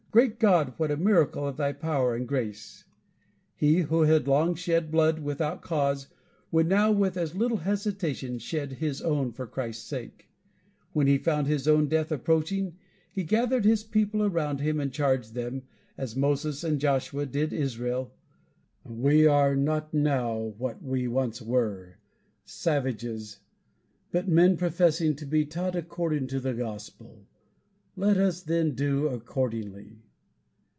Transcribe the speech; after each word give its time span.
Great 0.11 0.41
God, 0.41 0.73
what 0.75 0.91
a 0.91 0.97
miracle 0.97 1.47
of 1.47 1.55
thy 1.55 1.71
power 1.71 2.15
and 2.17 2.27
grace!" 2.27 2.83
He 3.55 3.83
who 3.83 4.01
had 4.01 4.27
long 4.27 4.55
shed 4.55 4.91
blood 4.91 5.19
without 5.19 5.61
cause 5.61 6.07
would 6.51 6.67
now 6.67 6.91
with 6.91 7.15
as 7.15 7.33
little 7.33 7.59
hesitation 7.59 8.37
shed 8.37 8.73
his 8.73 9.01
own 9.01 9.31
for 9.31 9.47
Christ's 9.47 9.87
sake. 9.87 10.27
When 10.91 11.07
he 11.07 11.17
found 11.17 11.47
his 11.47 11.65
own 11.65 11.87
death 11.87 12.11
approaching, 12.11 12.75
he 13.09 13.23
gathered 13.23 13.63
his 13.63 13.85
people 13.85 14.21
around 14.21 14.59
him, 14.59 14.81
and 14.81 14.91
charged 14.91 15.33
them, 15.33 15.63
as 15.97 16.13
Moses 16.13 16.61
and 16.61 16.77
Joshua 16.81 17.25
did 17.25 17.53
Israel: 17.53 18.13
"We 18.83 19.25
are 19.25 19.55
not 19.55 19.93
now 19.93 20.37
what 20.57 20.83
we 20.83 21.07
once 21.07 21.41
were, 21.41 21.99
savages, 22.43 23.39
but 24.11 24.27
men 24.27 24.57
professing 24.57 25.15
to 25.15 25.25
be 25.25 25.45
taught 25.45 25.73
according 25.77 26.27
to 26.27 26.41
the 26.41 26.53
gospel. 26.53 27.27
Let 27.97 28.15
us, 28.15 28.41
then, 28.43 28.71
do 28.71 29.07
accordingly." 29.07 29.99